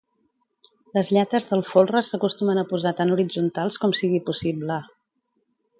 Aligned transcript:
Les 0.97 1.11
llates 1.17 1.45
del 1.51 1.61
folre 1.73 2.03
s'acostumen 2.09 2.63
a 2.63 2.67
posar 2.73 2.97
tan 3.01 3.15
horitzontals 3.17 3.79
com 3.85 3.95
sigui 4.01 4.25
possible. 4.33 4.85